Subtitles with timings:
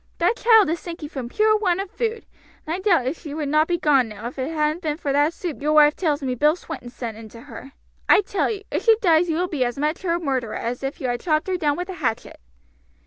[0.17, 2.25] That child is sinking from pure want of food,
[2.65, 4.97] and I doubt if she would not be gone now if it hadn't have been
[4.97, 7.73] for that soup your wife tells me Bill Swinton sent in to her.
[8.09, 10.99] I tell you, if she dies you will be as much her murderer as if
[10.99, 12.39] you had chopped her down with a hatchet."